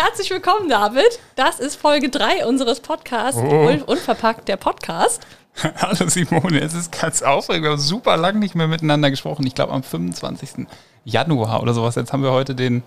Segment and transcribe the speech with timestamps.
[0.00, 1.18] Herzlich willkommen, David.
[1.34, 3.66] Das ist Folge 3 unseres Podcasts, Oh.
[3.66, 5.26] Un Unverpackt, der Podcast.
[5.76, 7.64] Hallo Simone, es ist ganz aufregend.
[7.64, 9.44] Wir haben super lang nicht mehr miteinander gesprochen.
[9.44, 10.66] Ich glaube am 25.
[11.04, 11.96] Januar oder sowas.
[11.96, 12.84] Jetzt haben wir heute den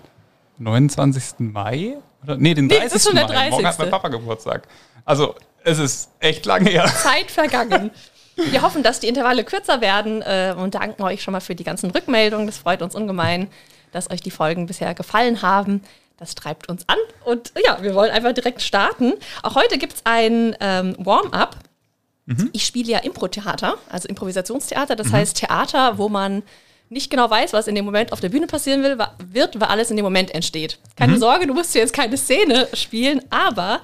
[0.56, 1.34] 29.
[1.40, 1.96] Mai?
[2.24, 2.36] Oder?
[2.38, 2.86] Nee, den Nee, 30.
[2.86, 3.50] es ist schon der Mai.
[3.50, 3.78] Morgen hat 30..
[3.80, 4.62] mein Papa Geburtstag.
[5.04, 5.34] Also,
[5.64, 6.86] es ist echt lange her.
[6.96, 7.90] Zeit vergangen.
[8.36, 11.64] Wir hoffen, dass die Intervalle kürzer werden äh, und danken euch schon mal für die
[11.64, 12.46] ganzen Rückmeldungen.
[12.46, 13.48] Das freut uns ungemein,
[13.92, 15.82] dass euch die Folgen bisher gefallen haben.
[16.22, 19.14] Das treibt uns an und ja, wir wollen einfach direkt starten.
[19.42, 21.56] Auch heute gibt es ein ähm, Warm-up.
[22.52, 24.94] Ich spiele ja Impro-Theater, also Improvisationstheater.
[24.94, 26.44] Das heißt Theater, wo man
[26.88, 28.98] nicht genau weiß, was in dem Moment auf der Bühne passieren will,
[29.32, 30.78] wird, weil alles in dem Moment entsteht.
[30.94, 33.80] Keine Sorge, du musst hier jetzt keine Szene spielen, aber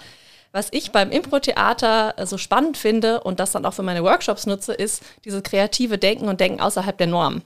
[0.53, 4.47] was ich beim Impro-Theater äh, so spannend finde und das dann auch für meine Workshops
[4.47, 7.43] nutze, ist dieses kreative Denken und Denken außerhalb der Norm.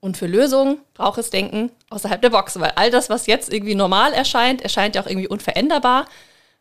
[0.00, 3.74] Und für Lösungen braucht es Denken außerhalb der Box, weil all das, was jetzt irgendwie
[3.74, 6.06] normal erscheint, erscheint ja auch irgendwie unveränderbar.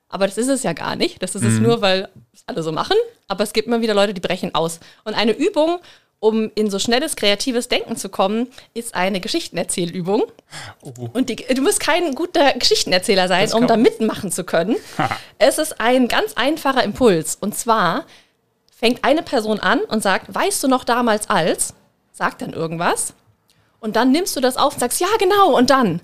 [0.09, 1.21] Aber das ist es ja gar nicht.
[1.21, 2.95] Das ist es nur, weil es alle so machen.
[3.27, 4.79] Aber es gibt immer wieder Leute, die brechen aus.
[5.03, 5.79] Und eine Übung,
[6.19, 10.23] um in so schnelles kreatives Denken zu kommen, ist eine Geschichtenerzählübung.
[11.13, 14.75] Und die, du musst kein guter Geschichtenerzähler sein, um da mitmachen zu können.
[15.39, 17.35] es ist ein ganz einfacher Impuls.
[17.35, 18.05] Und zwar
[18.75, 21.73] fängt eine Person an und sagt, weißt du noch damals als,
[22.11, 23.13] sagt dann irgendwas.
[23.85, 26.01] Und dann nimmst du das auf und sagst, ja, genau, und dann.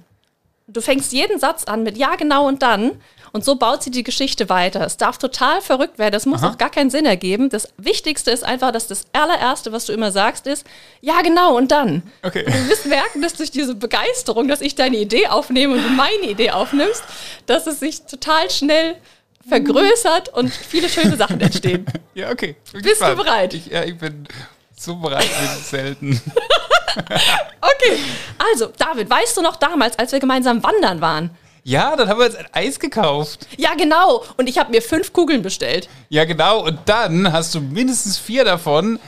[0.68, 3.02] Du fängst jeden Satz an mit ja, genau und dann.
[3.32, 4.86] Und so baut sie die Geschichte weiter.
[4.86, 6.14] Es darf total verrückt werden.
[6.14, 7.50] Das muss auch gar keinen Sinn ergeben.
[7.50, 10.64] Das Wichtigste ist einfach, dass das allererste, was du immer sagst, ist
[11.02, 12.04] ja, genau und dann.
[12.22, 12.44] Okay.
[12.46, 16.30] Du wirst merken, dass durch diese Begeisterung, dass ich deine Idee aufnehme und du meine
[16.30, 17.04] Idee aufnimmst,
[17.48, 18.96] dass es sich total schnell
[19.50, 21.88] vergrößert und viele schöne Sachen entstehen.
[22.14, 22.58] Ja, okay.
[22.74, 23.18] Bist du gespannt.
[23.18, 23.54] bereit?
[23.56, 24.28] Ich, ja, ich bin
[24.78, 26.22] so bereit wie selten.
[27.62, 28.00] Okay,
[28.52, 31.32] also David, weißt du noch damals, als wir gemeinsam wandern waren?
[31.64, 33.48] Ja, dann haben wir jetzt ein Eis gekauft.
[33.56, 34.24] Ja, genau.
[34.38, 35.90] Und ich habe mir fünf Kugeln bestellt.
[36.10, 36.64] Ja, genau.
[36.66, 39.00] Und dann hast du mindestens vier davon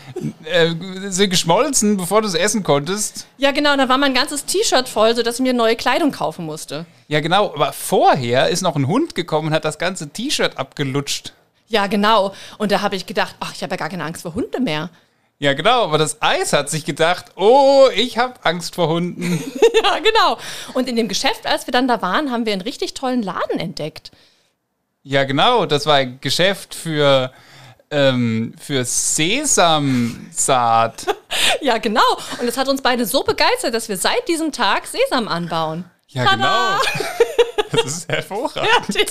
[0.45, 0.69] äh,
[1.09, 3.25] sind geschmolzen, bevor du es essen konntest.
[3.37, 3.71] Ja, genau.
[3.71, 6.85] Und da war mein ganzes T-Shirt voll, sodass ich mir neue Kleidung kaufen musste.
[7.07, 7.51] Ja, genau.
[7.55, 11.33] Aber vorher ist noch ein Hund gekommen und hat das ganze T-Shirt abgelutscht.
[11.69, 12.33] Ja, genau.
[12.59, 14.91] Und da habe ich gedacht, ach, ich habe ja gar keine Angst vor Hunde mehr.
[15.39, 15.83] Ja, genau.
[15.83, 19.43] Aber das Eis hat sich gedacht, oh, ich habe Angst vor Hunden.
[19.83, 20.37] ja, genau.
[20.73, 23.59] Und in dem Geschäft, als wir dann da waren, haben wir einen richtig tollen Laden
[23.59, 24.11] entdeckt.
[25.01, 25.65] Ja, genau.
[25.65, 27.33] Das war ein Geschäft für,
[27.91, 29.95] ähm, für Sesamsaat.
[31.61, 32.01] Ja, genau.
[32.39, 35.83] Und es hat uns beide so begeistert, dass wir seit diesem Tag Sesam anbauen.
[36.09, 36.79] Ja, Tada!
[36.93, 37.05] genau.
[37.71, 38.69] Das ist hervorragend.
[38.85, 39.09] Fertig.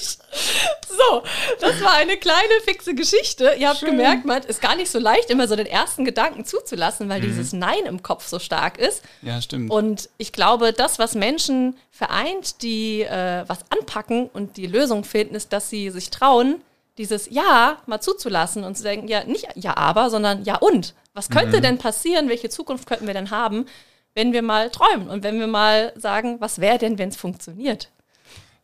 [0.89, 1.23] So,
[1.61, 3.55] das war eine kleine fixe Geschichte.
[3.59, 3.91] Ihr habt Schön.
[3.91, 7.53] gemerkt, man ist gar nicht so leicht, immer so den ersten Gedanken zuzulassen, weil dieses
[7.53, 9.03] Nein im Kopf so stark ist.
[9.23, 9.71] Ja, stimmt.
[9.71, 15.35] Und ich glaube, das, was Menschen vereint, die äh, was anpacken und die Lösung finden,
[15.35, 16.63] ist, dass sie sich trauen,
[16.99, 20.95] dieses Ja mal zuzulassen und zu denken, ja, nicht Ja, aber, sondern Ja und.
[21.15, 22.29] Was könnte denn passieren?
[22.29, 23.67] Welche Zukunft könnten wir denn haben,
[24.15, 27.91] wenn wir mal träumen und wenn wir mal sagen, was wäre denn, wenn es funktioniert?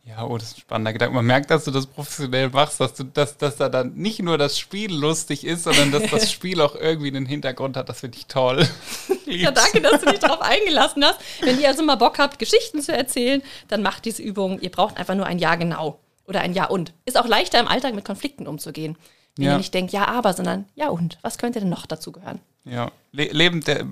[0.09, 1.13] Ja, oh, das ist ein spannender Gedanke.
[1.13, 4.39] Man merkt, dass du das professionell machst, dass, du, dass, dass da dann nicht nur
[4.39, 7.89] das Spiel lustig ist, sondern dass das Spiel auch irgendwie einen Hintergrund hat.
[7.89, 8.67] Das finde ich toll.
[9.29, 11.19] Ja, danke, dass du dich darauf eingelassen hast.
[11.41, 14.59] Wenn ihr also mal Bock habt, Geschichten zu erzählen, dann macht diese Übung.
[14.59, 16.93] Ihr braucht einfach nur ein Ja genau oder ein Ja und.
[17.05, 18.97] Ist auch leichter im Alltag mit Konflikten umzugehen.
[19.35, 19.51] Wenn Ja.
[19.51, 21.19] ihr nicht denkt, ja, aber, sondern ja und.
[21.21, 22.39] Was könnte denn noch dazu gehören?
[22.69, 23.85] Ja, Le Leben der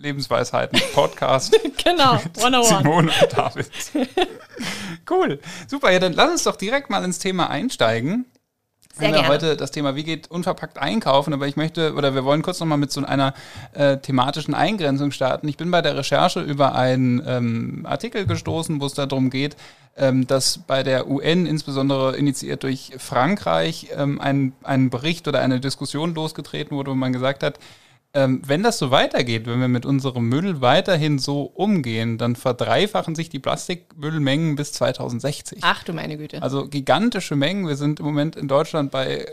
[0.00, 1.58] Lebensweisheiten, Podcast.
[1.84, 2.68] Genau, 101.
[2.68, 3.70] Simone und David.
[5.10, 5.38] cool.
[5.68, 8.24] Super, ja, dann lass uns doch direkt mal ins Thema einsteigen.
[8.98, 12.24] Sehr wir haben heute das Thema, wie geht unverpackt einkaufen, aber ich möchte, oder wir
[12.24, 13.34] wollen kurz nochmal mit so einer
[13.74, 15.46] äh, thematischen Eingrenzung starten.
[15.46, 19.56] Ich bin bei der Recherche über einen ähm, Artikel gestoßen, wo es darum geht,
[19.96, 25.60] ähm, dass bei der UN, insbesondere initiiert durch Frankreich, ähm, ein, ein Bericht oder eine
[25.60, 27.60] Diskussion losgetreten wurde, wo man gesagt hat,
[28.16, 33.14] ähm, wenn das so weitergeht, wenn wir mit unserem Müll weiterhin so umgehen, dann verdreifachen
[33.14, 35.58] sich die Plastikmüllmengen bis 2060.
[35.60, 36.42] Ach du meine Güte.
[36.42, 37.68] Also gigantische Mengen.
[37.68, 39.26] Wir sind im Moment in Deutschland bei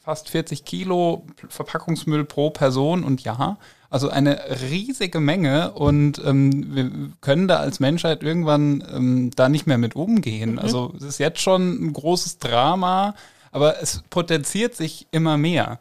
[0.00, 3.58] fast 40 Kilo Verpackungsmüll pro Person und Jahr.
[3.88, 4.38] Also eine
[4.70, 6.90] riesige Menge und ähm, wir
[7.22, 10.58] können da als Menschheit irgendwann ähm, da nicht mehr mit umgehen.
[10.58, 13.14] Also es ist jetzt schon ein großes Drama,
[13.50, 15.80] aber es potenziert sich immer mehr.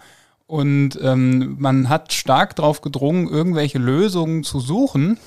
[0.50, 5.20] Und ähm, man hat stark darauf gedrungen, irgendwelche Lösungen zu suchen.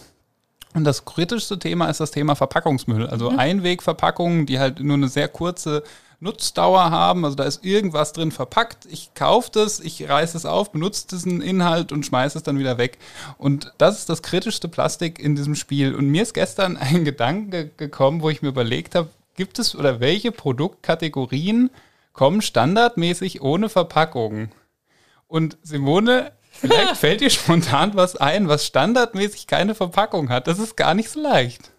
[0.75, 3.07] Und das kritischste Thema ist das Thema Verpackungsmüll.
[3.07, 5.85] Also Einwegverpackungen, die halt nur eine sehr kurze
[6.19, 7.25] Nutzdauer haben.
[7.25, 8.89] Also da ist irgendwas drin verpackt.
[8.91, 12.77] Ich kaufe das, ich reiße es auf, benutze diesen Inhalt und schmeiße es dann wieder
[12.77, 12.99] weg.
[13.39, 15.95] Und das ist das kritischste Plastik in diesem Spiel.
[15.95, 20.01] Und mir ist gestern ein Gedanke gekommen, wo ich mir überlegt habe, gibt es oder
[20.01, 21.71] welche Produktkategorien
[22.13, 24.51] kommen standardmäßig ohne Verpackung?
[25.33, 30.47] Und Simone, vielleicht fällt dir spontan was ein, was standardmäßig keine Verpackung hat.
[30.47, 31.71] Das ist gar nicht so leicht.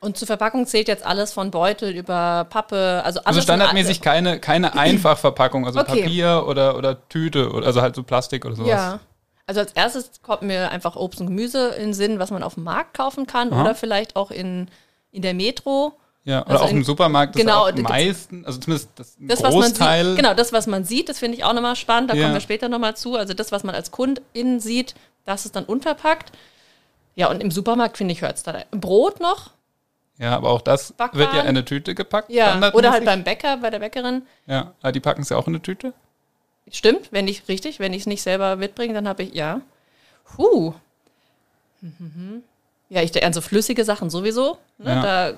[0.00, 3.26] Und zur Verpackung zählt jetzt alles von Beutel über Pappe, also alles.
[3.26, 6.00] Also standardmäßig keine, keine Einfachverpackung, also Okay.
[6.00, 8.70] Papier oder, oder Tüte, oder, also halt so Plastik oder sowas.
[8.70, 9.00] Ja.
[9.46, 12.54] Also als erstes kommt mir einfach Obst und Gemüse in den Sinn, was man auf
[12.54, 13.60] dem Markt kaufen kann Aha.
[13.60, 14.70] oder vielleicht auch in,
[15.10, 15.98] in der Metro.
[16.24, 20.06] Ja, oder Also auch im Supermarkt genau, ist auch meisten, also zumindest das Das, Großteil.
[20.06, 22.22] sieht, genau, das, was man sieht, das finde ich auch nochmal spannend, da Ja.
[22.22, 23.16] kommen wir später nochmal zu.
[23.16, 26.30] Also das, was man als Kundin sieht, das ist dann unverpackt.
[27.16, 28.62] Ja, und im Supermarkt, finde ich, hört es da.
[28.70, 29.50] Brot noch,
[30.18, 31.18] Ja, aber auch das Backwaren.
[31.18, 32.30] wird ja in eine Tüte gepackt.
[32.30, 32.72] ja.
[32.72, 34.22] Oder halt beim Bäcker, bei der Bäckerin.
[34.46, 35.92] Ja, aber die packen es ja auch in eine Tüte.
[36.70, 39.60] Stimmt, wenn ich richtig, wenn ich es nicht selber mitbringe, dann habe ich, ja.
[40.38, 40.72] Huh.
[41.80, 42.42] Mhm.
[42.88, 44.58] Ja, ich an so flüssige Sachen sowieso.
[44.78, 44.90] Ne?
[44.90, 45.02] Ja.
[45.02, 45.36] Da,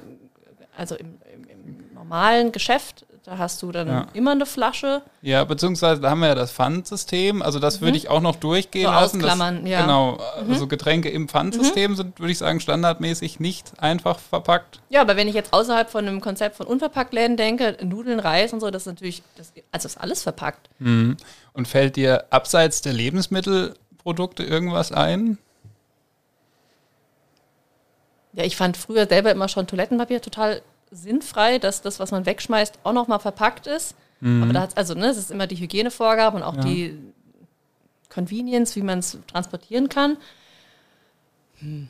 [0.77, 1.45] also im, im,
[1.89, 4.07] im normalen Geschäft, da hast du dann Ja.
[4.13, 5.01] immer eine Flasche.
[5.23, 7.41] Ja, beziehungsweise da haben wir ja das Pfandsystem.
[7.41, 8.95] Also das würde ich auch noch durchgehen Mhm.
[8.95, 9.17] So lassen.
[9.25, 9.79] ausklammern, das, ja.
[9.79, 9.83] Mhm.
[9.87, 10.19] Genau,
[10.51, 14.81] also Getränke im Pfandsystem sind, würde ich sagen, standardmäßig nicht einfach verpackt.
[14.91, 18.61] Ja, aber wenn ich jetzt außerhalb von einem Konzept von Unverpacktläden denke, Nudeln, Reis und
[18.61, 20.69] so, das ist natürlich, das, also ist alles verpackt.
[20.79, 21.17] Und
[21.67, 25.39] fällt dir abseits der Lebensmittelprodukte irgendwas ein?
[28.35, 32.79] Ja, ich fand früher selber immer schon Toilettenpapier total sinnfrei, dass das, was man wegschmeißt,
[32.85, 33.95] auch nochmal verpackt ist.
[34.21, 36.63] Aber da hat's, also, ne, es ist immer die Hygienevorgabe und auch Ja.
[36.63, 36.99] die
[38.09, 40.17] Convenience, wie man es transportieren kann.
[41.59, 41.89] Hm.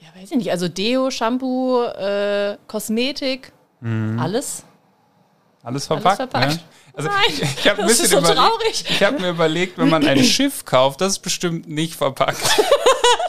[0.00, 0.50] Ja, weiß ich nicht.
[0.50, 3.52] Also Deo, Shampoo, äh, Kosmetik,
[4.18, 4.64] alles.
[5.62, 6.16] Alles verpackt?
[6.16, 6.52] verpackt.
[6.56, 6.60] Ne?
[6.94, 8.84] Also Nein, ich, ich das ist so traurig.
[8.88, 12.38] ich habe mir überlegt, wenn man ein Schiff kauft, das ist bestimmt nicht verpackt.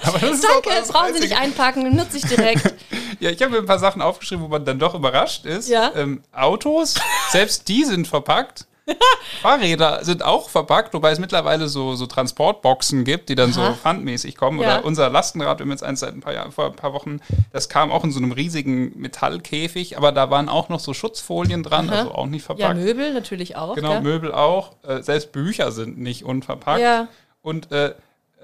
[0.08, 2.74] Aber das Danke, auch das brauchen Sie nicht einpacken, nutze ich direkt.
[3.22, 5.70] Ja, ich habe mir ein paar Sachen aufgeschrieben, wo man dann doch überrascht ist.
[5.70, 5.94] Ja.
[5.96, 6.96] Ähm, Autos,
[7.32, 8.66] selbst die sind verpackt.
[9.42, 13.70] Fahrräder sind auch verpackt, wobei es mittlerweile so, so Transportboxen gibt, die dann Aha.
[13.70, 14.60] so pfandmäßig kommen.
[14.60, 14.78] Ja.
[14.80, 17.20] Oder unser Lastenrad, wir haben jetzt eins seit ein paar Jahren, vor ein paar Wochen,
[17.52, 21.64] das kam auch in so einem riesigen Metallkäfig, aber da waren auch noch so Schutzfolien
[21.64, 22.00] dran, Aha.
[22.00, 22.76] also auch nicht Ja, verpackt.
[22.80, 23.76] Möbel natürlich auch.
[23.76, 24.02] Genau, gell?
[24.02, 24.74] Möbel auch.
[24.84, 26.82] Äh, selbst Bücher sind nicht unverpackt.
[26.82, 27.08] Ja.
[27.42, 27.96] Und äh,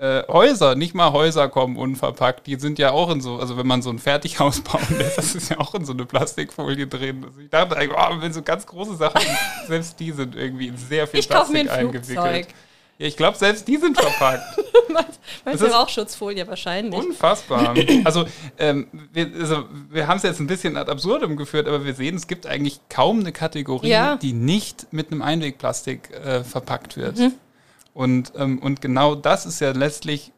[0.02, 2.48] äh, Häuser, nicht mal Häuser kommen unverpackt.
[2.48, 5.36] Die sind ja auch in so, also wenn man so ein Fertighaus bauen lässt, das
[5.36, 7.24] ist ja auch in so eine Plastikfolie drin.
[7.26, 9.22] Also ich dachte eigentlich, oh, wenn so ganz große Sachen,
[9.68, 12.18] selbst die sind irgendwie in sehr viel Ich kaufe mir Plastik ein eingewickelt.
[12.20, 12.48] Flugzeug.
[12.98, 14.44] Ja, ich glaube, selbst die sind verpackt.
[14.94, 17.00] Meinst Das du ist- auch Schutzfolie wahrscheinlich?
[17.00, 17.74] Unfassbar.
[18.04, 18.26] Also,
[18.60, 22.16] ähm, wir, also wir haben es jetzt ein bisschen ad absurdum geführt, aber wir sehen,
[22.16, 24.16] es gibt eigentlich kaum eine Kategorie, Ja.
[24.18, 27.18] die nicht mit einem Einwegplastik äh, verpackt wird.
[27.20, 27.34] Mhm.
[27.94, 30.32] Und, ähm, und genau das ist ja letztlich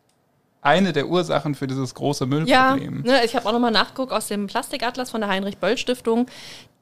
[0.61, 3.01] eine der Ursachen für dieses große Ja, Müllproblem.
[3.01, 6.27] ne, ich habe auch nochmal nachgeguckt aus dem Plastikatlas von der Heinrich-Böll-Stiftung.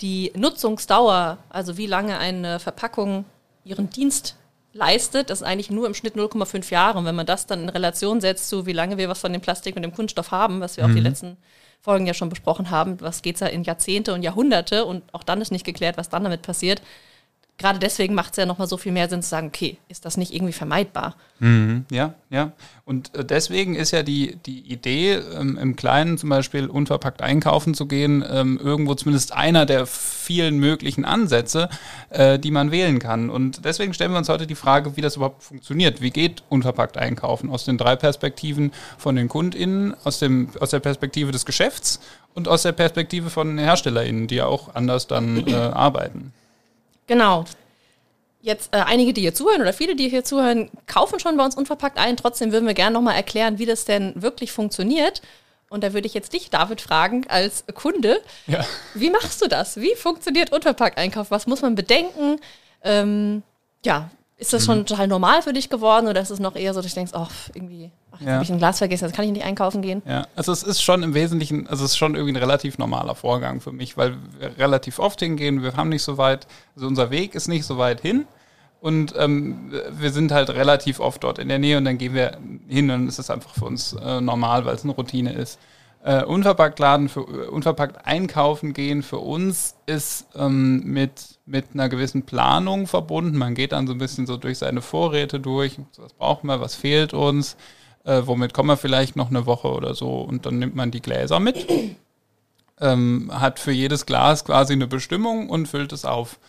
[0.01, 3.25] Die Nutzungsdauer, also wie lange eine Verpackung
[3.63, 4.35] ihren Dienst
[4.73, 6.99] leistet, ist eigentlich nur im Schnitt 0,5 Jahre.
[6.99, 9.41] Und wenn man das dann in Relation setzt zu, wie lange wir was von dem
[9.41, 11.37] Plastik und dem Kunststoff haben, was wir auch die letzten
[11.81, 15.41] Folgen ja schon besprochen haben, was geht's ja in Jahrzehnte und Jahrhunderte und auch dann
[15.41, 16.81] ist nicht geklärt, was dann damit passiert.
[17.61, 20.17] Gerade deswegen macht es ja nochmal so viel mehr Sinn zu sagen, okay, ist das
[20.17, 21.15] nicht irgendwie vermeidbar?
[21.37, 22.53] Mhm, ja, ja.
[22.85, 27.75] Und äh, deswegen ist ja die, die Idee, ähm, im Kleinen zum Beispiel unverpackt einkaufen
[27.75, 31.69] zu gehen, ähm, irgendwo zumindest einer der vielen möglichen Ansätze,
[32.09, 33.29] äh, die man wählen kann.
[33.29, 36.01] Und deswegen stellen wir uns heute die Frage, wie das überhaupt funktioniert.
[36.01, 37.51] Wie geht unverpackt einkaufen?
[37.51, 41.99] Aus den drei Perspektiven von den KundInnen, aus, dem, aus der Perspektive des Geschäfts
[42.33, 46.33] und aus der Perspektive von HerstellerInnen, die ja auch anders dann äh, arbeiten.
[47.11, 47.43] Genau.
[48.39, 51.55] Jetzt äh, einige, die hier zuhören oder viele, die hier zuhören, kaufen schon bei uns
[51.57, 52.15] unverpackt ein.
[52.15, 55.21] Trotzdem würden wir gerne nochmal erklären, wie das denn wirklich funktioniert.
[55.69, 58.65] Und da würde ich jetzt dich, David, fragen, als Kunde, Ja.
[58.93, 59.75] wie machst du das?
[59.75, 61.31] Wie funktioniert unverpackt Einkauf?
[61.31, 62.39] Was muss man bedenken?
[62.81, 63.43] Ähm,
[63.83, 64.09] ja,
[64.41, 64.65] ist das Mhm.
[64.65, 67.11] schon total normal für dich geworden oder ist es noch eher so, dass du denkst,
[67.13, 68.33] ach, irgendwie, ach, jetzt Ja.
[68.33, 70.01] habe ich ein Glas vergessen, jetzt kann ich nicht einkaufen gehen?
[70.05, 73.13] Ja, also es ist schon im Wesentlichen, also es ist schon irgendwie ein relativ normaler
[73.13, 77.11] Vorgang für mich, weil wir relativ oft hingehen, wir haben nicht so weit, also unser
[77.11, 78.25] Weg ist nicht so weit hin
[78.81, 82.37] und ähm, wir sind halt relativ oft dort in der Nähe und dann gehen wir
[82.67, 85.59] hin und es ist einfach für uns äh, normal, weil es eine Routine ist.
[86.03, 87.21] Äh, unverpackt laden, für,
[87.51, 93.37] unverpackt einkaufen gehen für uns ist ähm, mit, mit einer gewissen Planung verbunden.
[93.37, 96.75] Man geht dann so ein bisschen so durch seine Vorräte durch, was brauchen wir, was
[96.75, 97.57] fehlt uns,
[98.03, 101.01] äh, womit kommen wir vielleicht noch eine Woche oder so und dann nimmt man die
[101.01, 101.67] Gläser mit,
[102.79, 106.39] ähm, hat für jedes Glas quasi eine Bestimmung und füllt es auf.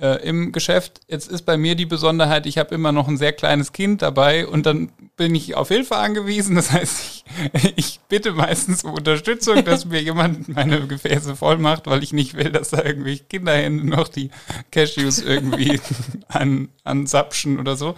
[0.00, 1.00] Äh, im Geschäft.
[1.08, 4.46] Jetzt ist bei mir die Besonderheit, ich habe immer noch ein sehr kleines Kind dabei
[4.46, 6.56] und dann bin ich auf Hilfe angewiesen.
[6.56, 11.86] Das heißt, ich, ich bitte meistens um Unterstützung, dass mir jemand meine Gefäße voll macht,
[11.86, 14.30] weil ich nicht will, dass da irgendwie Kinderhände noch die
[14.70, 15.80] Cashews irgendwie
[16.28, 17.94] an, ansapschen oder so.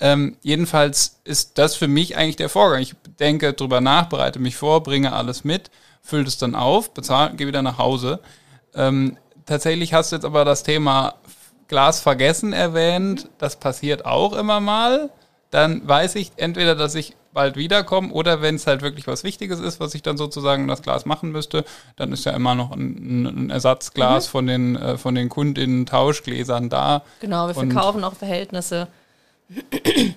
[0.00, 2.80] Ähm, jedenfalls ist das für mich eigentlich der Vorgang.
[2.80, 5.70] Ich denke drüber nach, bereite mich vor, bringe alles mit,
[6.02, 8.20] fülle es dann auf, bezahle, gehe wieder nach Hause.
[8.74, 9.16] Ähm,
[9.46, 11.14] tatsächlich hast du jetzt aber das Thema
[11.68, 13.28] Glas vergessen erwähnt.
[13.38, 15.10] Das passiert auch immer mal.
[15.50, 19.60] Dann weiß ich entweder, dass ich bald wiederkomme oder wenn es halt wirklich was Wichtiges
[19.60, 21.64] ist, was ich dann sozusagen in das Glas machen müsste,
[21.96, 24.30] dann ist ja immer noch ein, ein Ersatzglas mhm.
[24.30, 27.02] von den äh, von den Kundinnen Tauschgläsern da.
[27.20, 28.88] Genau, wir verkaufen auch Verhältnisse.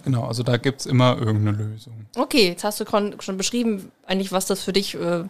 [0.03, 2.07] Genau, also da gibt es immer irgendeine Lösung.
[2.15, 2.85] Okay, jetzt hast du
[3.19, 5.25] schon beschrieben, eigentlich, was das für dich äh,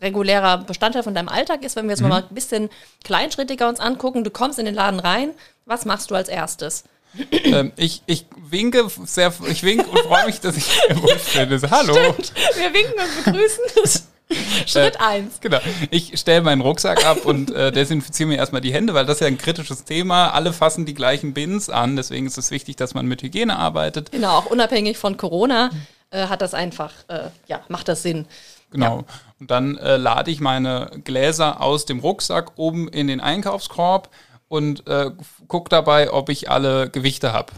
[0.00, 2.08] regulärer Bestandteil von deinem Alltag ist, wenn wir jetzt mhm.
[2.08, 2.70] mal ein bisschen
[3.04, 5.30] kleinschrittiger uns angucken, du kommst in den Laden rein,
[5.66, 6.84] was machst du als erstes?
[7.30, 11.70] ähm, ich, ich winke sehr, ich winke und freue mich, dass ich hier finde.
[11.70, 11.94] Hallo.
[11.94, 12.32] Stimmt.
[12.56, 14.04] Wir winken und begrüßen.
[14.66, 15.36] Schritt 1.
[15.36, 15.58] Äh, genau.
[15.90, 19.20] Ich stelle meinen Rucksack ab und äh, desinfiziere mir erstmal die Hände, weil das ist
[19.20, 20.30] ja ein kritisches Thema.
[20.30, 24.10] Alle fassen die gleichen Bins an, deswegen ist es wichtig, dass man mit Hygiene arbeitet.
[24.12, 25.70] Genau, auch unabhängig von Corona
[26.10, 28.26] äh, hat das einfach, äh, ja, macht das Sinn.
[28.70, 28.98] Genau.
[28.98, 29.04] Ja.
[29.44, 34.08] Und dann äh, lade ich meine Gläser aus dem Rucksack oben in den Einkaufskorb
[34.48, 35.10] und äh,
[35.48, 37.52] gucke dabei, ob ich alle Gewichte habe.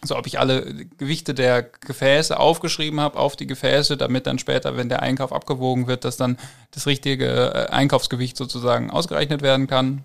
[0.00, 4.78] Also ob ich alle Gewichte der Gefäße aufgeschrieben habe auf die Gefäße, damit dann später,
[4.78, 6.38] wenn der Einkauf abgewogen wird, dass dann
[6.70, 10.02] das richtige äh, Einkaufsgewicht sozusagen ausgerechnet werden kann.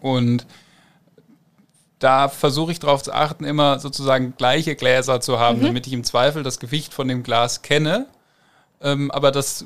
[0.00, 0.48] Und
[2.00, 5.66] da versuche ich darauf zu achten, immer sozusagen gleiche Gläser zu haben, mhm.
[5.66, 8.08] damit ich im Zweifel das Gewicht von dem Glas kenne
[8.82, 9.64] ähm, aber das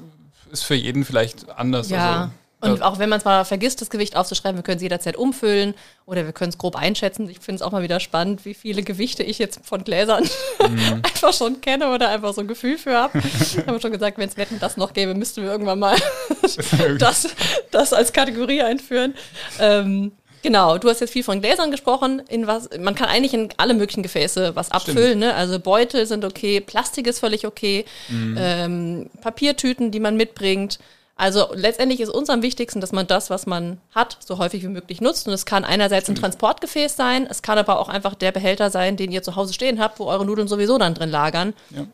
[0.52, 1.90] ist für jeden vielleicht anders.
[1.90, 2.30] Ja.
[2.60, 5.16] Also, und auch wenn man es mal vergisst, das Gewicht aufzuschreiben, wir können es jederzeit
[5.16, 5.74] umfüllen
[6.06, 7.28] oder wir können es grob einschätzen.
[7.28, 10.24] Ich finde es auch mal wieder spannend, wie viele Gewichte ich jetzt von Gläsern
[10.66, 10.94] mhm.
[11.02, 13.18] einfach schon kenne oder einfach so ein Gefühl für habe.
[13.40, 15.96] ich habe schon gesagt, wenn es Wetten das noch gäbe, müssten wir irgendwann mal
[16.98, 17.28] das,
[17.70, 19.14] das als Kategorie einführen.
[19.60, 20.12] Ähm,
[20.46, 22.22] Genau, du hast jetzt viel von Gläsern gesprochen.
[22.28, 25.18] In was, man kann eigentlich in alle möglichen Gefäße was abfüllen.
[25.18, 25.34] Ne?
[25.34, 28.36] Also Beutel sind okay, Plastik ist völlig okay, mhm.
[28.38, 30.78] ähm, Papiertüten, die man mitbringt.
[31.16, 34.68] Also letztendlich ist uns am wichtigsten, dass man das, was man hat, so häufig wie
[34.68, 35.26] möglich nutzt.
[35.26, 38.96] Und es kann einerseits ein Transportgefäß sein, es kann aber auch einfach der Behälter sein,
[38.96, 41.86] den ihr zu Hause stehen habt, wo eure Nudeln sowieso dann drin lagern ja.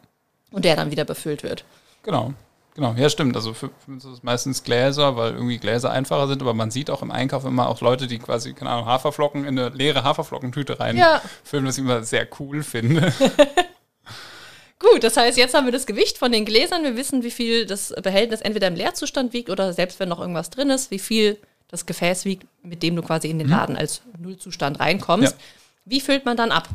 [0.51, 1.65] und der dann wieder befüllt wird.
[2.03, 2.35] Genau.
[2.75, 3.37] Genau, ja stimmt.
[3.37, 6.71] Also für, für uns ist es meistens Gläser, weil irgendwie Gläser einfacher sind, aber man
[6.71, 10.05] sieht auch im Einkauf immer auch Leute, die quasi, keine Ahnung, Haferflocken in eine leere
[10.05, 11.69] Haferflockentüte reinfüllen, ja.
[11.69, 13.13] was ich immer sehr cool finde.
[14.79, 16.83] Gut, das heißt, jetzt haben wir das Gewicht von den Gläsern.
[16.83, 20.51] Wir wissen, wie viel das Behältnis entweder im Leerzustand wiegt oder selbst wenn noch irgendwas
[20.51, 21.39] drin ist, wie viel
[21.69, 23.53] das Gefäß wiegt, mit dem du quasi in den mhm.
[23.53, 25.33] Laden als Nullzustand reinkommst.
[25.33, 25.39] Ja.
[25.85, 26.69] Wie füllt man dann ab?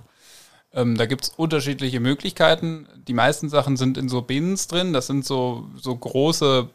[0.78, 2.88] Ähm, da gibt es unterschiedliche Möglichkeiten.
[3.08, 4.94] Die meisten Sachen sind in so Bins drin.
[4.94, 6.70] Das sind so, so große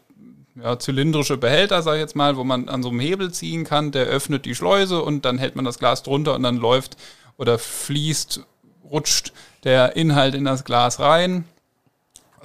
[0.61, 3.91] ja, zylindrische Behälter, sag ich jetzt mal, wo man an so einem Hebel ziehen kann.
[3.91, 6.97] Der öffnet die Schleuse und dann hält man das Glas drunter und dann läuft
[7.37, 8.41] oder fließt,
[8.91, 9.31] rutscht
[9.63, 11.45] der Inhalt in das Glas rein.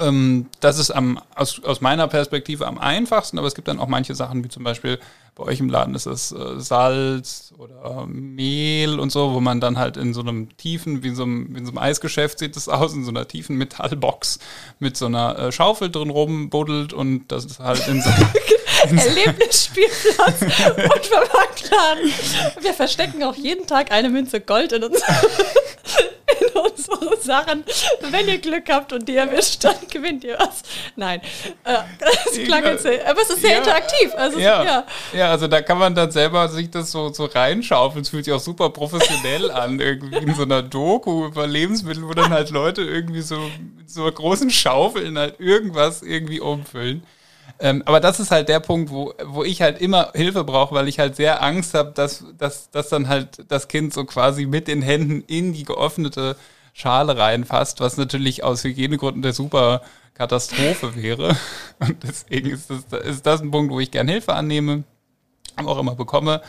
[0.01, 3.89] Ähm, das ist am, aus, aus meiner Perspektive am einfachsten, aber es gibt dann auch
[3.89, 4.99] manche Sachen, wie zum Beispiel
[5.35, 9.79] bei euch im Laden ist es äh, Salz oder Mehl und so, wo man dann
[9.79, 12.69] halt in so einem tiefen, wie in so einem, in so einem Eisgeschäft sieht es
[12.69, 14.39] aus, in so einer tiefen Metallbox
[14.79, 18.11] mit so einer äh, Schaufel drin rumbuddelt und das ist halt in so
[18.83, 22.13] Erlebnisspielplatz und Vermarktladen.
[22.61, 25.03] Wir verstecken auch jeden Tag eine Münze Gold in, uns,
[26.55, 27.65] in unsere Sachen.
[28.11, 30.63] Wenn ihr Glück habt und die erwischt, dann gewinnt ihr was.
[30.97, 31.21] Nein,
[31.65, 34.15] äh, das klang jetzt sehr, aber es ist sehr ja, interaktiv.
[34.17, 34.65] Also, ja.
[34.65, 34.85] ja.
[35.13, 38.03] ja, also da kann man dann selber sich das so, so reinschaufeln.
[38.03, 42.15] Es fühlt sich auch super professionell an, irgendwie in so einer Doku über Lebensmittel, wo
[42.15, 43.39] dann halt Leute irgendwie so
[43.77, 47.03] mit so großen Schaufeln halt irgendwas irgendwie umfüllen.
[47.61, 50.89] Ähm, aber das ist halt der Punkt, wo, wo ich halt immer Hilfe brauche, weil
[50.89, 54.69] ich halt sehr Angst habe, dass, dass, dass dann halt das Kind so quasi mit
[54.69, 56.37] den Händen in die geöffnete
[56.73, 59.83] Schale reinfasst, was natürlich aus Hygienegründen der super
[60.15, 61.37] Katastrophe wäre.
[61.81, 64.85] Und deswegen ist das, ist das ein Punkt, wo ich gern Hilfe annehme,
[65.57, 66.43] aber auch immer bekomme.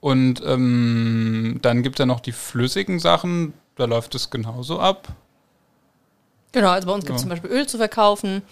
[0.00, 5.08] Und ähm, dann gibt es ja noch die flüssigen Sachen, da läuft es genauso ab.
[6.52, 7.28] Genau, also bei uns gibt es ja.
[7.28, 8.42] zum Beispiel Öl zu verkaufen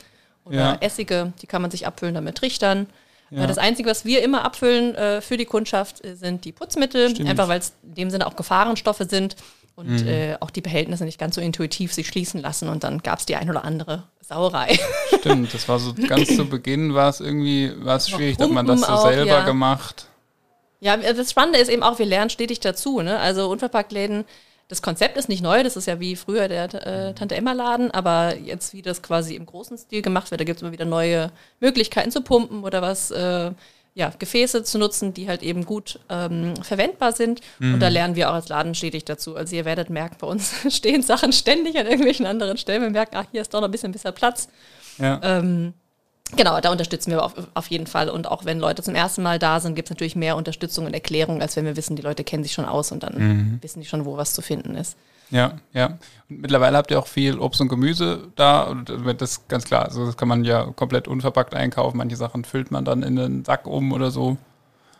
[0.48, 0.76] oder ja.
[0.80, 2.86] Essige, die kann man sich abfüllen damit Trichtern.
[3.30, 3.46] Ja.
[3.46, 7.28] Das Einzige, was wir immer abfüllen äh, für die Kundschaft, äh, sind die Putzmittel, Stimmt.
[7.28, 9.36] einfach weil es in dem Sinne auch Gefahrenstoffe sind
[9.76, 10.08] und mhm.
[10.08, 13.26] äh, auch die Behältnisse nicht ganz so intuitiv sich schließen lassen und dann gab es
[13.26, 14.78] die ein oder andere Sauerei.
[15.20, 18.80] Stimmt, das war so ganz zu Beginn war es irgendwie war schwierig, hat man das
[18.80, 19.44] so auch, selber ja.
[19.44, 20.06] gemacht.
[20.80, 23.02] Ja, das Spannende ist eben auch, wir lernen stetig dazu.
[23.02, 23.18] Ne?
[23.18, 24.24] Also Unverpacktläden,
[24.68, 27.90] das Konzept ist nicht neu, das ist ja wie früher der äh, Tante Emma Laden,
[27.90, 30.84] aber jetzt wie das quasi im großen Stil gemacht wird, da gibt es immer wieder
[30.84, 33.50] neue Möglichkeiten zu pumpen oder was, äh,
[33.94, 37.40] ja, Gefäße zu nutzen, die halt eben gut ähm, verwendbar sind.
[37.58, 37.74] Mhm.
[37.74, 39.34] Und da lernen wir auch als Laden stetig dazu.
[39.34, 42.82] Also ihr werdet merken, bei uns stehen Sachen ständig an irgendwelchen anderen Stellen.
[42.82, 44.48] Wir merken, ach, hier ist doch noch ein bisschen besser Platz.
[44.98, 45.18] Ja.
[45.22, 45.72] Ähm,
[46.36, 48.10] Genau, da unterstützen wir auf, auf, jeden Fall.
[48.10, 50.92] Und auch wenn Leute zum ersten Mal da sind, gibt es natürlich mehr Unterstützung und
[50.92, 53.58] Erklärung, als wenn wir wissen, die Leute kennen sich schon aus und dann mhm.
[53.62, 54.96] wissen die schon, wo was zu finden ist.
[55.30, 55.98] Ja, ja.
[56.28, 59.84] Und mittlerweile habt ihr auch viel Obst und Gemüse da und das ist ganz klar.
[59.84, 61.96] Also das kann man ja komplett unverpackt einkaufen.
[61.96, 64.36] Manche Sachen füllt man dann in einen Sack um oder so.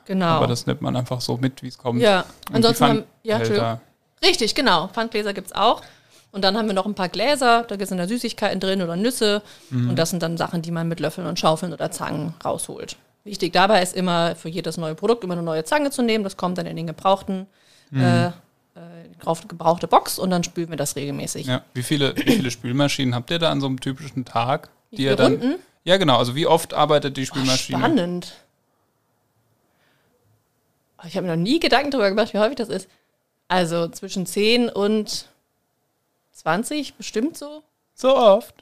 [0.07, 0.27] Genau.
[0.27, 2.01] Aber das nimmt man einfach so mit, wie es kommt.
[2.01, 3.81] Ja, ansonsten haben, ja,
[4.25, 4.89] Richtig, genau.
[4.89, 5.83] Pfandgläser gibt es auch.
[6.31, 9.43] Und dann haben wir noch ein paar Gläser, da sind da Süßigkeiten drin oder Nüsse.
[9.71, 9.91] Mhm.
[9.91, 12.97] Und das sind dann Sachen, die man mit Löffeln und Schaufeln oder Zangen rausholt.
[13.25, 16.25] Wichtig dabei ist immer für jedes neue Produkt immer eine neue Zange zu nehmen.
[16.25, 17.47] Das kommt dann in den gebrauchten,
[17.91, 18.01] mhm.
[18.01, 21.47] äh, äh, gebrauchte Box und dann spülen wir das regelmäßig.
[21.47, 21.63] Ja.
[21.75, 24.71] Wie, viele, wie viele Spülmaschinen habt ihr da an so einem typischen Tag?
[24.93, 25.55] Die ihr dann, Runden?
[25.85, 26.19] Ja, genau.
[26.19, 27.79] Also wie oft arbeitet die Spülmaschine?
[27.79, 28.35] Oh, spannend.
[31.07, 32.89] Ich habe mir noch nie Gedanken darüber gemacht, wie häufig das ist.
[33.47, 35.27] Also zwischen 10 und
[36.39, 37.63] 20 bestimmt so.
[37.95, 38.55] So oft?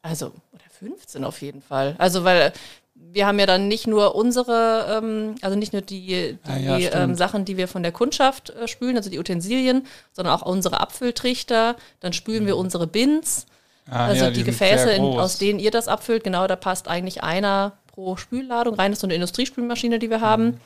[0.00, 1.94] Also, oder 15 auf jeden Fall.
[1.98, 2.52] Also, weil
[2.94, 7.02] wir haben ja dann nicht nur unsere, ähm, also nicht nur die, die ja, ja,
[7.02, 10.80] ähm, Sachen, die wir von der Kundschaft äh, spülen, also die Utensilien, sondern auch unsere
[10.80, 11.76] Abfülltrichter.
[12.00, 12.48] Dann spülen mhm.
[12.48, 13.46] wir unsere Bins,
[13.90, 16.24] ah, also ja, die, die Gefäße, in, aus denen ihr das abfüllt.
[16.24, 18.92] Genau, da passt eigentlich einer pro Spülladung rein.
[18.92, 20.44] Das ist so eine Industriespülmaschine, die wir haben.
[20.44, 20.60] Mhm.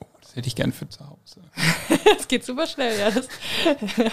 [0.00, 1.40] Oh, das hätte ich gern für zu Hause.
[2.16, 3.10] das geht super schnell, ja.
[3.10, 3.26] Das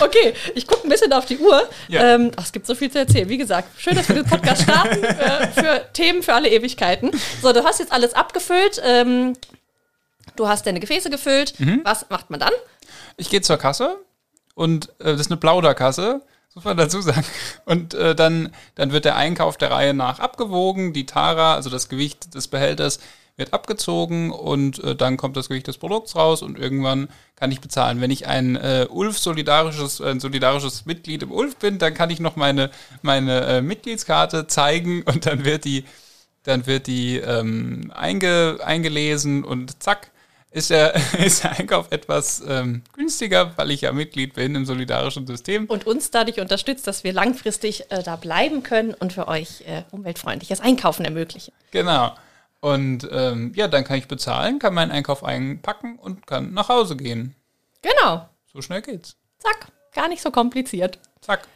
[0.00, 1.68] Okay, ich gucke ein bisschen auf die Uhr.
[1.88, 2.14] Ja.
[2.14, 3.28] Ähm, ach, es gibt so viel zu erzählen.
[3.28, 7.10] Wie gesagt, schön, dass wir den Podcast starten äh, für Themen für alle Ewigkeiten.
[7.40, 8.80] So, du hast jetzt alles abgefüllt.
[8.84, 9.34] Ähm,
[10.36, 11.58] du hast deine Gefäße gefüllt.
[11.58, 11.80] Mhm.
[11.84, 12.52] Was macht man dann?
[13.16, 13.96] Ich gehe zur Kasse
[14.54, 16.20] und äh, das ist eine Plauderkasse.
[16.54, 17.24] Muss man dazu sagen.
[17.64, 20.92] Und äh, dann, dann wird der Einkauf der Reihe nach abgewogen.
[20.92, 23.00] Die Tara, also das Gewicht des Behälters,
[23.36, 27.60] wird abgezogen und äh, dann kommt das Gewicht des Produkts raus und irgendwann kann ich
[27.60, 28.00] bezahlen.
[28.00, 32.20] Wenn ich ein äh, Ulf solidarisches, ein solidarisches Mitglied im Ulf bin, dann kann ich
[32.20, 32.70] noch meine,
[33.02, 35.84] meine äh, Mitgliedskarte zeigen und dann wird die,
[36.44, 40.12] dann wird die ähm, einge, eingelesen und zack,
[40.52, 45.26] ist der, ist der Einkauf etwas ähm, günstiger, weil ich ja Mitglied bin im solidarischen
[45.26, 45.66] System.
[45.66, 49.82] Und uns dadurch unterstützt, dass wir langfristig äh, da bleiben können und für euch äh,
[49.90, 51.52] umweltfreundliches Einkaufen ermöglichen.
[51.72, 52.12] Genau.
[52.64, 56.96] Und ähm, ja, dann kann ich bezahlen, kann meinen Einkauf einpacken und kann nach Hause
[56.96, 57.34] gehen.
[57.82, 58.26] Genau.
[58.50, 59.16] So schnell geht's.
[59.38, 59.66] Zack.
[59.92, 60.98] Gar nicht so kompliziert.
[61.20, 61.46] Zack.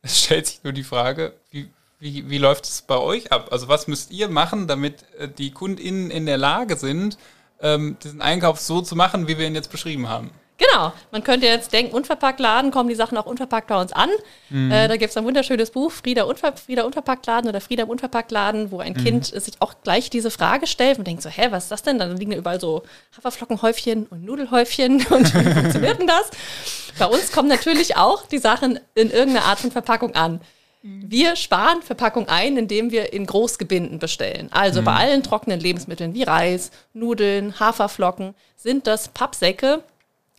[0.00, 3.48] Es stellt sich nur die Frage, wie, wie, wie läuft es bei euch ab?
[3.50, 7.18] Also was müsst ihr machen, damit äh, die KundInnen in der Lage sind,
[7.60, 10.30] ähm, diesen Einkauf so zu machen, wie wir ihn jetzt beschrieben haben?
[10.56, 14.08] Genau, man könnte jetzt denken, unverpackt laden, kommen die Sachen auch unverpackt bei uns an.
[14.50, 14.70] Mhm.
[14.70, 17.88] Äh, da gibt es ein wunderschönes Buch, Frieda, Unver Frieda Unverpackt laden oder Frieda im
[17.88, 19.04] Unverpackt laden, wo ein mhm.
[19.04, 21.98] Kind sich auch gleich diese Frage stellt und denkt so, hä, was ist das denn?
[21.98, 22.84] Dann liegen überall so
[23.16, 26.30] Haferflockenhäufchen und Nudelhäufchen und wie funktioniert denn das?
[27.00, 30.40] Bei uns kommen natürlich auch die Sachen in irgendeiner Art von Verpackung an.
[30.82, 31.10] Mhm.
[31.10, 34.50] Wir sparen Verpackung ein, indem wir in Großgebinden bestellen.
[34.52, 34.84] Also mhm.
[34.84, 39.82] bei allen trockenen Lebensmitteln wie Reis, Nudeln, Haferflocken sind das Pappsäcke,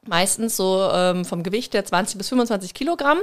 [0.07, 3.19] meistens so ähm, vom Gewicht der 20 bis 25 Kilogramm.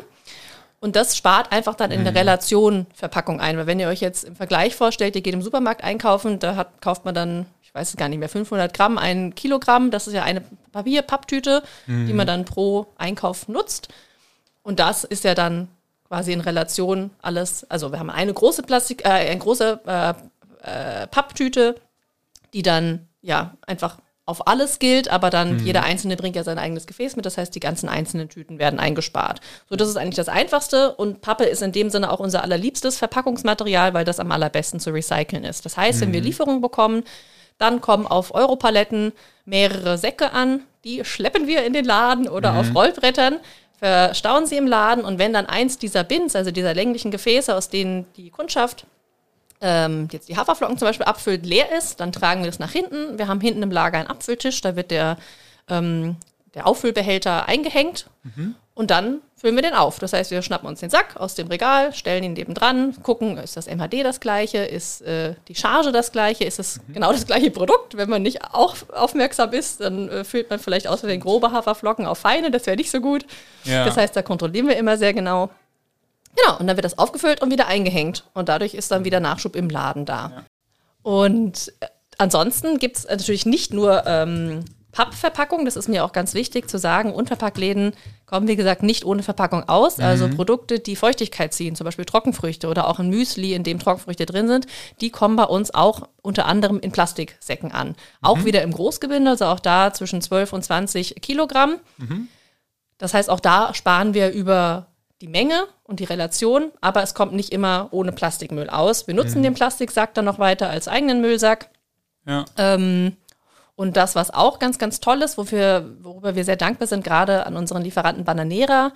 [0.81, 2.18] Und das spart einfach dann in der mhm.
[2.18, 3.57] Relation Verpackung ein.
[3.57, 6.83] Weil wenn ihr euch jetzt im Vergleich vorstellt, ihr geht im Supermarkt einkaufen, da hat,
[6.83, 9.92] kauft man dann, ich weiß es gar nicht mehr, 500 Gramm, ein Kilogramm.
[9.92, 10.42] Das ist ja eine
[10.73, 12.07] Papier-Papptüte, mhm.
[12.09, 13.88] die man dann pro Einkauf nutzt.
[14.64, 15.68] Und das ist ja dann
[16.09, 17.64] quasi in Relation alles.
[17.71, 20.14] Also wir haben eine große Plastik, äh, eine große äh,
[20.62, 21.77] äh, Papptüte,
[22.55, 23.99] die dann ja einfach
[24.33, 25.66] auf alles gilt, aber dann mhm.
[25.66, 27.27] jeder Einzelne bringt ja sein eigenes Gefäß mit.
[27.27, 29.42] Das heißt, die ganzen einzelnen Tüten werden eingespart.
[29.68, 32.97] So, das ist eigentlich das Einfachste und Pappe ist in dem Sinne auch unser allerliebstes
[32.97, 35.66] Verpackungsmaterial, weil das am allerbesten zu recyceln ist.
[35.66, 36.07] Das heißt, mhm.
[36.07, 36.27] wenn wir mhm.
[36.27, 37.05] Lieferungen bekommen,
[37.59, 39.12] dann kommen auf Europaletten
[39.45, 42.59] mehrere Säcke an, die schleppen wir in den Laden oder mhm.
[42.59, 43.37] auf Rollbrettern,
[43.79, 47.68] verstauen sie im Laden und wenn dann eins dieser Bins, also dieser länglichen Gefäße, aus
[47.68, 48.87] denen die Kundschaft
[49.62, 53.16] ähm, jetzt die Haferflocken zum Beispiel abfüllt, leer ist, dann tragen wir das nach hinten.
[53.16, 55.16] Wir haben hinten im Lager einen Abfülltisch, da wird der,
[55.68, 56.16] ähm,
[56.55, 58.57] der Auffüllbehälter eingehängt mhm.
[58.75, 60.01] und dann füllen wir den auf.
[60.01, 63.57] Das heißt, wir schnappen uns den Sack aus dem Regal, stellen ihn nebendran, gucken, ist
[63.57, 66.94] das MHD das gleiche, ist äh, die Charge das gleiche, ist es mhm.
[66.94, 67.96] genau das gleiche Produkt.
[67.96, 72.05] Wenn man nicht auch aufmerksam ist, dann äh, füllt man vielleicht aus den grobe Haferflocken
[72.05, 73.27] auf feine, das wäre nicht so gut.
[73.62, 73.85] Ja.
[73.85, 75.51] Das heißt, da kontrollieren wir immer sehr genau.
[76.37, 78.25] Genau, und dann wird das aufgefüllt und wieder eingehängt.
[78.35, 80.33] Und dadurch ist dann wieder Nachschub im Laden da.
[80.35, 80.45] Ja.
[81.03, 81.73] Und
[82.18, 86.79] ansonsten gibt es natürlich nicht nur ähm, Pappverpackung, das ist mir auch ganz wichtig zu
[86.79, 87.14] sagen.
[87.14, 87.95] Unverpacktläden
[88.27, 89.97] kommen, wie gesagt, nicht ohne Verpackung aus.
[89.97, 90.05] Mhm.
[90.05, 94.27] Also Produkte, die Feuchtigkeit ziehen, zum Beispiel Trockenfrüchte oder auch ein Müsli, in dem Trockenfrüchte
[94.27, 94.66] drin sind,
[95.01, 97.88] die kommen bei uns auch unter anderem in Plastiksäcken an.
[97.88, 97.95] Mhm.
[98.21, 101.77] Auch wieder im Großgebinde, also auch da zwischen 12 und 20 Kilogramm.
[101.97, 102.29] Mhm.
[102.99, 104.88] Das heißt, auch da sparen wir über
[105.22, 109.06] die Menge und die Relation, aber es kommt nicht immer ohne Plastikmüll aus.
[109.06, 109.44] Wir nutzen mhm.
[109.44, 111.70] den Plastiksack dann noch weiter als eigenen Müllsack.
[112.26, 112.44] Ja.
[112.58, 113.16] Ähm,
[113.76, 117.46] und das, was auch ganz, ganz toll ist, wofür, worüber wir sehr dankbar sind, gerade
[117.46, 118.92] an unseren Lieferanten Bananera,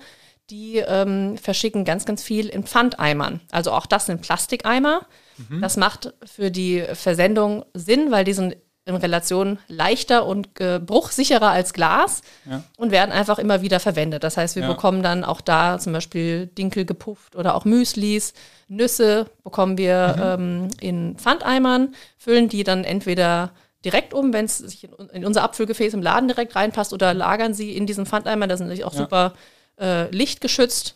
[0.49, 3.41] die ähm, verschicken ganz, ganz viel in Pfandeimern.
[3.51, 5.05] Also auch das sind Plastikeimer.
[5.49, 5.61] Mhm.
[5.61, 8.57] Das macht für die Versendung Sinn, weil die sind
[8.87, 12.63] in Relation leichter und äh, bruchsicherer als Glas ja.
[12.77, 14.23] und werden einfach immer wieder verwendet.
[14.23, 14.71] Das heißt, wir ja.
[14.71, 18.33] bekommen dann auch da zum Beispiel Dinkel gepufft oder auch Müslis,
[18.69, 20.43] Nüsse bekommen wir mhm.
[20.43, 23.51] ähm, in Pfandeimern, füllen die dann entweder
[23.83, 27.53] direkt um, wenn es sich in, in, unser Abfüllgefäß im Laden direkt reinpasst oder lagern
[27.53, 28.47] sie in diesen Pfandeimer.
[28.47, 28.99] Da sind natürlich auch ja.
[28.99, 29.33] super
[29.79, 30.95] äh, lichtgeschützt,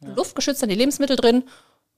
[0.00, 1.44] luftgeschützt, dann die Lebensmittel drin.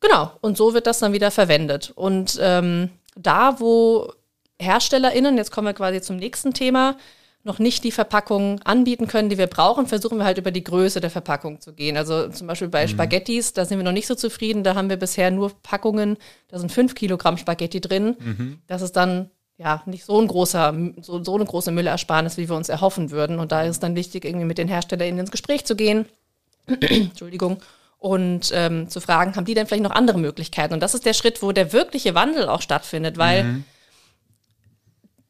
[0.00, 1.92] Genau, und so wird das dann wieder verwendet.
[1.94, 4.12] Und ähm, da, wo
[4.60, 6.96] HerstellerInnen, jetzt kommen wir quasi zum nächsten Thema,
[7.44, 11.00] noch nicht die Verpackung anbieten können, die wir brauchen, versuchen wir halt über die Größe
[11.00, 11.96] der Verpackung zu gehen.
[11.96, 12.90] Also zum Beispiel bei mhm.
[12.90, 14.64] Spaghettis, da sind wir noch nicht so zufrieden.
[14.64, 16.16] Da haben wir bisher nur Packungen,
[16.48, 18.16] da sind fünf Kilogramm Spaghetti drin.
[18.18, 18.58] Mhm.
[18.66, 22.56] Das ist dann ja, nicht so ein großer, so, so eine große Müllersparnis, wie wir
[22.56, 23.40] uns erhoffen würden.
[23.40, 26.06] Und da ist es dann wichtig, irgendwie mit den Herstellern ins Gespräch zu gehen.
[26.66, 27.58] Entschuldigung.
[27.98, 30.74] Und ähm, zu fragen, haben die denn vielleicht noch andere Möglichkeiten?
[30.74, 33.64] Und das ist der Schritt, wo der wirkliche Wandel auch stattfindet, weil mhm.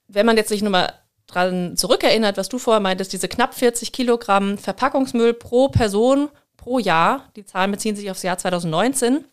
[0.08, 0.92] Wenn man jetzt sich nur mal
[1.26, 7.30] dran zurückerinnert, was du vorher meintest, diese knapp 40 Kilogramm Verpackungsmüll pro Person pro Jahr,
[7.36, 9.24] die Zahlen beziehen sich aufs Jahr 2019,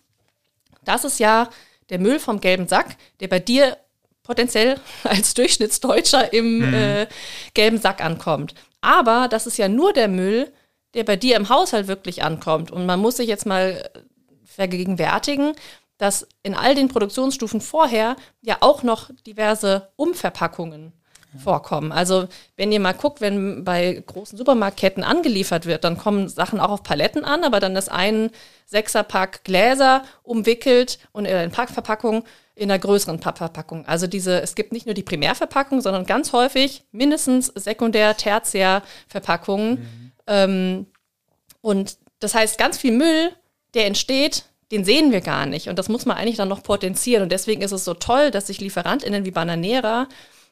[0.84, 1.50] das ist ja
[1.90, 3.78] der Müll vom gelben Sack, der bei dir
[4.24, 6.74] potenziell als Durchschnittsdeutscher im mhm.
[6.74, 7.08] äh,
[7.54, 8.54] gelben Sack ankommt.
[8.82, 10.52] Aber das ist ja nur der Müll,
[10.94, 12.72] der bei dir im Haushalt wirklich ankommt.
[12.72, 13.90] Und man muss sich jetzt mal
[14.46, 15.54] vergegenwärtigen,
[15.98, 20.94] dass in all den Produktionsstufen vorher ja auch noch diverse Umverpackungen
[21.38, 21.92] vorkommen.
[21.92, 26.70] Also wenn ihr mal guckt, wenn bei großen Supermarktketten angeliefert wird, dann kommen Sachen auch
[26.70, 28.32] auf Paletten an, aber dann ist ein
[28.66, 32.24] Sechserpack Gläser umwickelt und in Packverpackung
[32.56, 33.86] in einer größeren Pappverpackung.
[33.86, 39.72] Also diese, es gibt nicht nur die Primärverpackung, sondern ganz häufig mindestens Sekundär-, Tertiärverpackungen.
[39.72, 40.12] Mhm.
[40.28, 40.86] Ähm,
[41.60, 43.32] und das heißt, ganz viel Müll,
[43.74, 45.70] der entsteht, den sehen wir gar nicht.
[45.70, 47.24] Und das muss man eigentlich dann noch potenzieren.
[47.24, 50.08] Und deswegen ist es so toll, dass sich LieferantInnen wie Bananera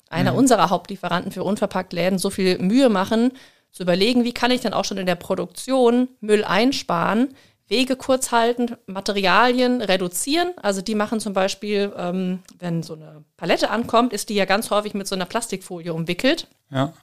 [0.10, 0.38] einer mhm.
[0.38, 3.34] unserer Hauptlieferanten für unverpackt Läden so viel Mühe machen,
[3.72, 7.36] zu überlegen, wie kann ich dann auch schon in der Produktion Müll einsparen,
[7.68, 10.52] Wege kurz halten, Materialien reduzieren.
[10.62, 14.70] Also die machen zum Beispiel, ähm, wenn so eine Palette ankommt, ist die ja ganz
[14.70, 16.48] häufig mit so einer Plastikfolie umwickelt.
[16.70, 16.94] Ja.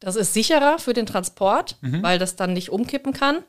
[0.00, 2.02] Das ist sicherer für den Transport, mhm.
[2.02, 3.44] weil das dann nicht umkippen kann.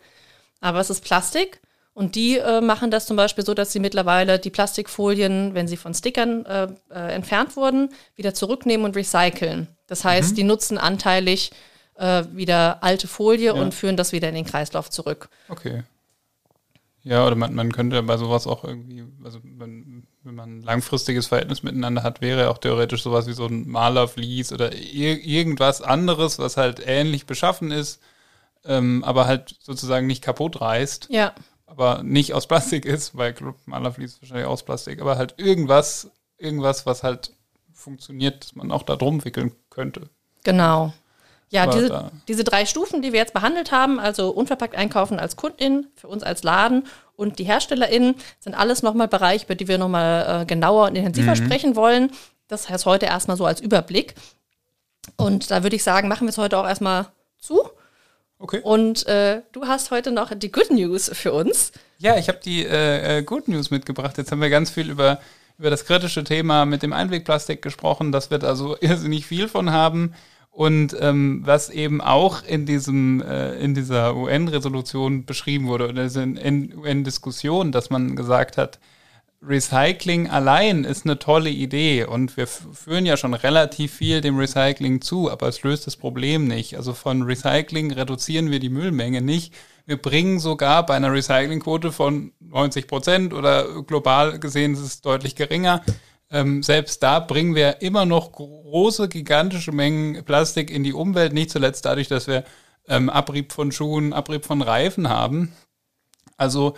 [0.60, 1.62] Aber es ist Plastik.
[1.94, 5.78] Und die äh, machen das zum Beispiel so, dass sie mittlerweile die Plastikfolien, wenn sie
[5.78, 9.68] von Stickern äh, äh, entfernt wurden, wieder zurücknehmen und recyceln.
[9.86, 10.36] Das heißt, mhm.
[10.36, 11.52] die nutzen anteilig
[11.96, 13.54] äh, wieder alte Folie ja.
[13.54, 15.30] und führen das wieder in den Kreislauf zurück.
[15.50, 15.84] Okay.
[17.04, 21.28] Ja, oder man, man könnte bei sowas auch irgendwie, also wenn, wenn man ein langfristiges
[21.28, 26.40] Verhältnis miteinander hat, wäre auch theoretisch sowas wie so ein Malervlies oder ir irgendwas anderes,
[26.40, 28.02] was halt ähnlich beschaffen ist,
[28.66, 31.10] ähm, aber halt sozusagen nicht kaputt reißt.
[31.12, 31.36] Ja
[31.74, 36.86] aber nicht aus Plastik ist, weil Club Malerflies wahrscheinlich aus Plastik, aber halt irgendwas, irgendwas,
[36.86, 37.32] was halt
[37.74, 40.10] funktioniert, dass man auch da drum wickeln könnte.
[40.44, 40.94] Genau.
[41.50, 45.88] Ja, diese, diese drei Stufen, die wir jetzt behandelt haben, also unverpackt einkaufen als Kundin,
[45.96, 50.42] für uns als Laden und die HerstellerInnen, sind alles nochmal Bereiche, über die wir nochmal
[50.42, 51.46] äh, genauer und intensiver mhm.
[51.46, 52.12] sprechen wollen.
[52.48, 54.16] Das heißt heute erstmal so als Überblick.
[55.16, 57.08] Und da würde ich sagen, machen wir es heute auch erstmal
[57.38, 57.62] zu
[58.44, 58.60] Okay.
[58.62, 61.72] Und äh, du hast heute noch die Good News für uns.
[61.98, 64.18] Ja, ich habe die äh, äh, Good News mitgebracht.
[64.18, 65.22] Jetzt haben wir ganz viel über,
[65.58, 68.12] über das kritische Thema mit dem Einwegplastik gesprochen.
[68.12, 70.14] Das wird also irrsinnig viel von haben.
[70.52, 76.78] Und ähm, was eben auch in diesem äh, in dieser UN-Resolution beschrieben wurde oder in
[76.78, 78.78] UN-Diskussion, dass man gesagt hat,
[79.46, 85.02] Recycling allein ist eine tolle Idee und wir führen ja schon relativ viel dem Recycling
[85.02, 86.78] zu, aber es löst das Problem nicht.
[86.78, 89.54] Also von Recycling reduzieren wir die Müllmenge nicht.
[89.86, 95.36] Wir bringen sogar bei einer Recyclingquote von 90 Prozent oder global gesehen ist es deutlich
[95.36, 95.84] geringer.
[96.32, 101.50] Ähm, selbst da bringen wir immer noch große, gigantische Mengen Plastik in die Umwelt, nicht
[101.50, 102.46] zuletzt dadurch, dass wir
[102.88, 105.54] ähm, Abrieb von Schuhen, Abrieb von Reifen haben.
[106.38, 106.76] Also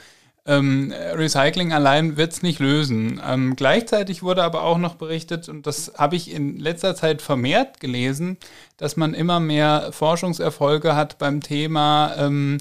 [0.48, 3.22] ähm, Recycling allein wird es nicht lösen.
[3.26, 7.80] Ähm, gleichzeitig wurde aber auch noch berichtet, und das habe ich in letzter Zeit vermehrt
[7.80, 8.38] gelesen,
[8.78, 12.60] dass man immer mehr Forschungserfolge hat beim Thema ähm,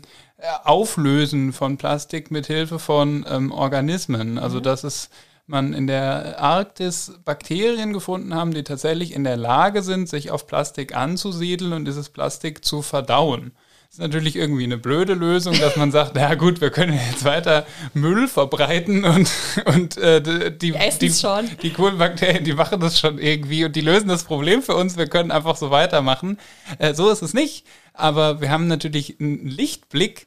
[0.65, 4.39] Auflösen von Plastik mit Hilfe von ähm, Organismen.
[4.39, 4.63] Also mhm.
[4.63, 5.11] dass es
[5.47, 10.47] man in der Arktis Bakterien gefunden haben, die tatsächlich in der Lage sind, sich auf
[10.47, 13.53] Plastik anzusiedeln und dieses Plastik zu verdauen
[13.95, 17.65] ist natürlich irgendwie eine blöde Lösung, dass man sagt, na gut, wir können jetzt weiter
[17.93, 19.31] Müll verbreiten und,
[19.67, 21.49] und äh, die, die, die, schon.
[21.63, 24.97] die coolen Bakterien, die machen das schon irgendwie und die lösen das Problem für uns,
[24.97, 26.39] wir können einfach so weitermachen.
[26.81, 30.27] Äh, so ist es nicht, aber wir haben natürlich einen Lichtblick,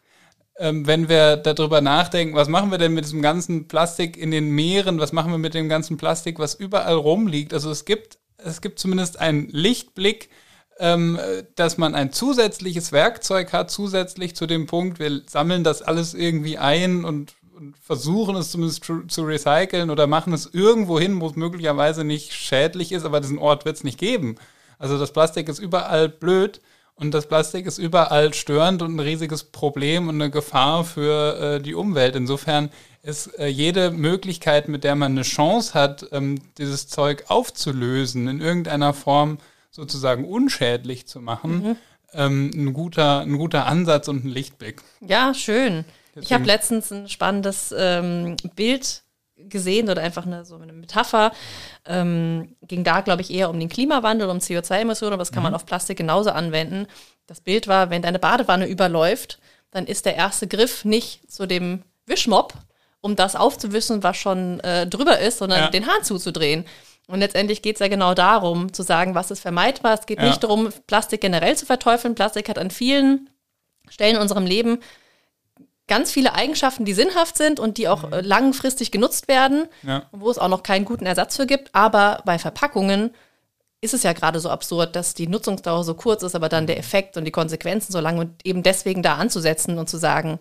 [0.60, 4.50] ähm, wenn wir darüber nachdenken, was machen wir denn mit diesem ganzen Plastik in den
[4.50, 7.54] Meeren, was machen wir mit dem ganzen Plastik, was überall rumliegt.
[7.54, 10.30] Also es gibt, es gibt zumindest einen Lichtblick,
[10.80, 11.20] ähm,
[11.56, 16.58] dass man ein zusätzliches Werkzeug hat, zusätzlich zu dem Punkt, wir sammeln das alles irgendwie
[16.58, 21.28] ein und, und versuchen es zumindest zu, zu, recyceln oder machen es irgendwo hin, wo
[21.28, 24.36] es möglicherweise nicht schädlich ist, aber diesen Ort wird es nicht geben.
[24.80, 26.62] Also das Plastik ist überall blöd
[26.96, 31.62] und das Plastik ist überall störend und ein riesiges Problem und eine Gefahr für äh,
[31.62, 32.16] die Umwelt.
[32.16, 32.70] Insofern
[33.04, 38.42] ist äh, jede Möglichkeit, mit der man eine Chance hat, ähm, dieses Zeug aufzulösen, in
[38.42, 39.38] irgendeiner Form
[39.70, 41.76] sozusagen unschädlich zu machen, mhm.
[42.14, 44.82] ähm, ein, guter, ein guter Ansatz und ein Lichtblick.
[45.02, 45.86] Ja, schön.
[46.10, 46.26] Deswegen.
[46.26, 49.04] Ich habe letztens ein spannendes ähm, Bild
[49.38, 51.32] gesehen oder einfach eine, so eine Metapher.
[51.86, 55.46] Ähm, ging da, glaube ich, eher um den Klimawandel, um CO2-Emissionen, aber das kann mhm.
[55.46, 56.88] man auf Plastik genauso anwenden.
[57.28, 59.40] Das Bild war, wenn deine Badewanne überläuft,
[59.72, 62.54] dann ist der erste Griff nicht zu dem Wischmopp,
[63.02, 65.70] um das aufzuwischen, was schon äh, drüber ist, sondern ja.
[65.70, 66.66] den Hahn zuzudrehen.
[67.08, 69.94] Und letztendlich geht es ja genau darum, zu sagen, was ist vermeidbar.
[69.94, 70.28] Es geht ja.
[70.28, 72.16] nicht darum, Plastik generell zu verteufeln.
[72.16, 73.30] Plastik hat an vielen
[73.90, 74.80] Stellen in unserem Leben
[75.88, 78.20] ganz viele Eigenschaften, die sinnhaft sind und die auch mhm.
[78.22, 80.04] langfristig genutzt werden, ja.
[80.12, 81.74] wo es auch noch keinen guten Ersatz für gibt.
[81.74, 83.12] Aber bei Verpackungen
[83.80, 86.78] ist es ja gerade so absurd, dass die Nutzungsdauer so kurz ist, aber dann der
[86.78, 90.40] Effekt und die Konsequenzen so lang und eben deswegen da anzusetzen und zu sagen,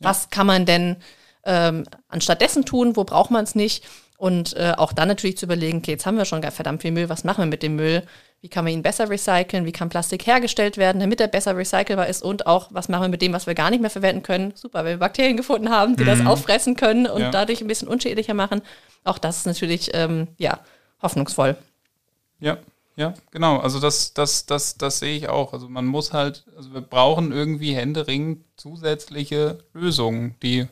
[0.00, 0.08] ja.
[0.08, 0.96] was kann man denn
[1.44, 3.84] ähm, anstattdessen tun, wo braucht man es nicht?
[4.18, 7.08] Und äh, auch dann natürlich zu überlegen, okay, jetzt haben wir schon verdammt viel Müll,
[7.08, 8.02] was machen wir mit dem Müll?
[8.40, 9.64] Wie kann man ihn besser recyceln?
[9.64, 12.24] Wie kann Plastik hergestellt werden, damit er besser recycelbar ist?
[12.24, 14.52] Und auch, was machen wir mit dem, was wir gar nicht mehr verwenden können?
[14.56, 16.08] Super, wenn wir Bakterien gefunden haben, die mhm.
[16.08, 17.30] das auffressen können und ja.
[17.30, 18.60] dadurch ein bisschen unschädlicher machen.
[19.04, 20.58] Auch das ist natürlich, ähm, ja,
[21.00, 21.56] hoffnungsvoll.
[22.40, 22.58] Ja,
[22.96, 23.58] ja, genau.
[23.58, 25.52] Also das, das, das, das sehe ich auch.
[25.52, 30.66] Also man muss halt, also wir brauchen irgendwie händeringend zusätzliche Lösungen, die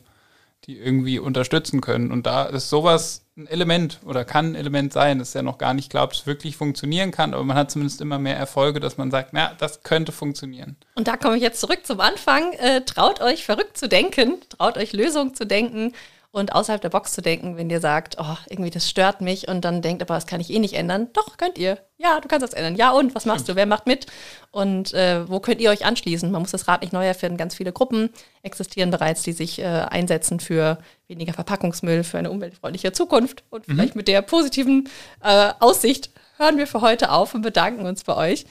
[0.67, 2.11] die irgendwie unterstützen können.
[2.11, 5.19] Und da ist sowas ein Element oder kann ein Element sein.
[5.19, 8.19] Das ja noch gar nicht ob es wirklich funktionieren kann, aber man hat zumindest immer
[8.19, 10.75] mehr Erfolge, dass man sagt, na, das könnte funktionieren.
[10.95, 12.51] Und da komme ich jetzt zurück zum Anfang.
[12.53, 15.93] Äh, traut euch verrückt zu denken, traut euch Lösungen zu denken
[16.31, 19.63] und außerhalb der Box zu denken, wenn ihr sagt, oh, irgendwie das stört mich und
[19.65, 21.07] dann denkt, aber das kann ich eh nicht ändern.
[21.13, 21.79] Doch, könnt ihr.
[21.97, 22.75] Ja, du kannst das ändern.
[22.75, 23.55] Ja, und was machst du?
[23.55, 24.05] Wer macht mit?
[24.51, 26.29] Und äh, wo könnt ihr euch anschließen?
[26.29, 27.37] Man muss das Rad nicht neu erfinden.
[27.37, 28.09] Ganz viele Gruppen
[28.43, 33.43] existieren bereits, die sich äh, einsetzen für weniger Verpackungsmüll, für eine umweltfreundliche Zukunft.
[33.49, 33.73] Und mhm.
[33.73, 34.89] vielleicht mit der positiven
[35.23, 38.45] äh, Aussicht hören wir für heute auf und bedanken uns bei euch.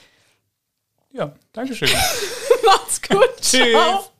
[1.12, 1.88] Ja, Dankeschön.
[2.64, 3.28] Macht's gut.
[3.40, 3.70] Tschüss.
[3.70, 4.10] Ciao.